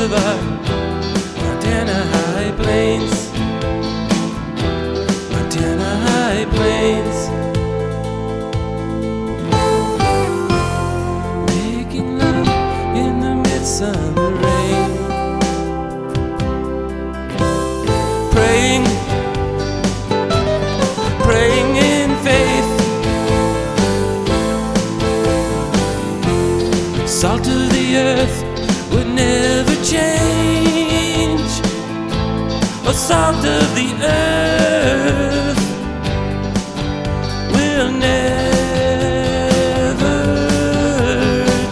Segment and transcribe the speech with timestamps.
[0.00, 0.36] our
[1.42, 3.14] Montana high plains.
[5.32, 7.18] Montana high plains.
[11.50, 12.48] Making love
[12.96, 14.90] in the midsummer rain.
[18.34, 18.84] Praying,
[21.26, 22.68] praying in faith.
[27.08, 28.47] Salt of the earth
[32.90, 35.58] Oh, salt of the earth
[37.52, 38.24] will never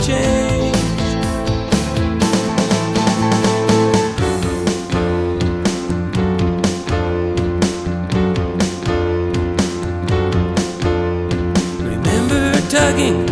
[0.03, 0.77] change.
[11.81, 13.25] Remember tugging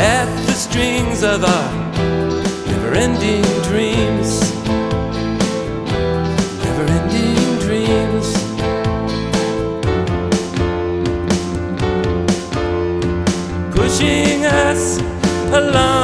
[0.00, 1.72] at the strings of our
[2.66, 4.43] never ending dreams.
[15.54, 16.03] Along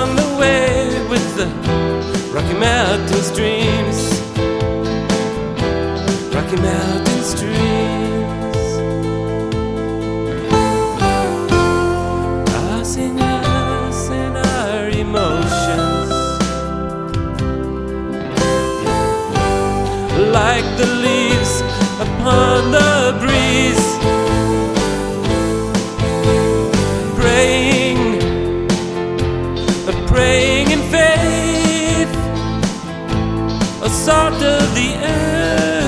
[34.00, 35.79] salt of the earth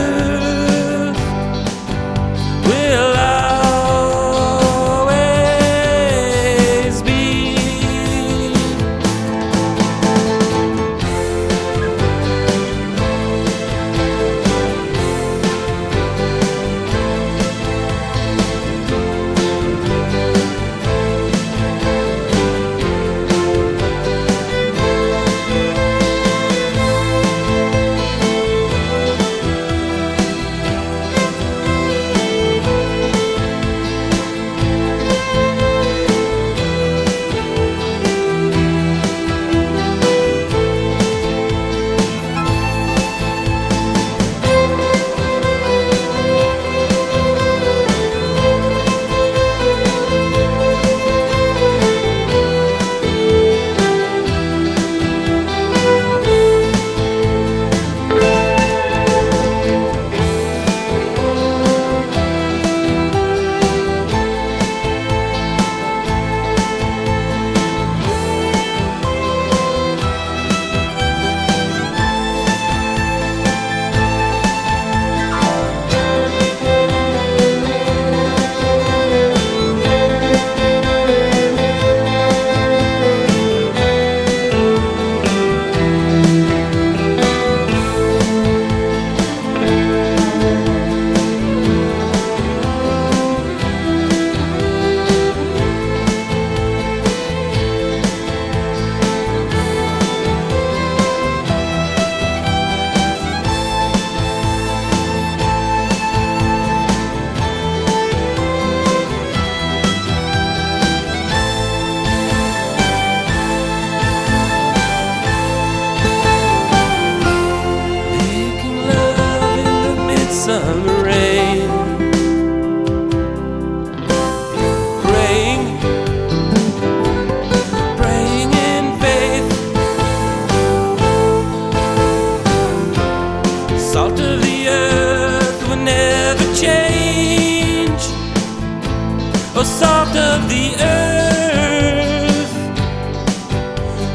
[139.55, 142.55] Oh, salt of the earth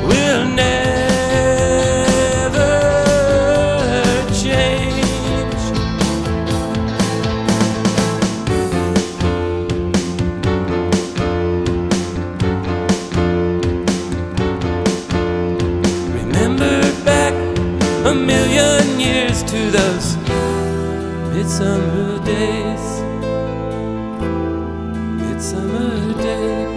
[0.08, 0.82] will never
[4.34, 5.62] change.
[16.14, 17.34] Remember back
[18.08, 20.18] a million years to those
[21.32, 23.17] midsummer days.
[25.38, 26.77] Midsummer days.